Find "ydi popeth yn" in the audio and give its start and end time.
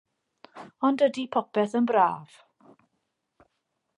1.07-1.91